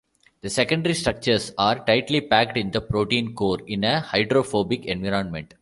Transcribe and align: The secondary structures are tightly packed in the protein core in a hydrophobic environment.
The 0.41 0.49
secondary 0.49 0.95
structures 0.95 1.53
are 1.59 1.85
tightly 1.85 2.21
packed 2.21 2.57
in 2.57 2.71
the 2.71 2.81
protein 2.81 3.35
core 3.35 3.59
in 3.67 3.83
a 3.83 3.99
hydrophobic 3.99 4.85
environment. 4.87 5.49